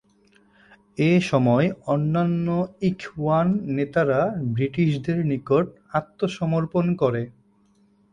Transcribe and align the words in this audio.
এসময় 1.09 1.67
অন্যান্য 1.87 2.47
ইখওয়ান 2.89 3.47
নেতারা 3.75 4.21
ব্রিটিশদের 4.53 5.17
নিকট 5.31 5.65
আত্মসমর্পণ 5.93 6.85
করে। 7.01 7.23